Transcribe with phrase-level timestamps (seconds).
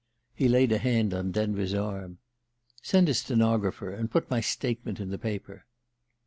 [0.33, 2.17] He laid a hand on Denver's arm.
[2.81, 5.65] "Send a stenographer, and put my statement in the paper."